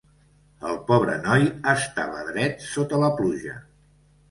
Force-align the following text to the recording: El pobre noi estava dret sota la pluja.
El 0.69 0.79
pobre 0.87 1.17
noi 1.25 1.45
estava 1.75 2.25
dret 2.33 2.67
sota 2.73 3.05
la 3.07 3.13
pluja. 3.21 3.57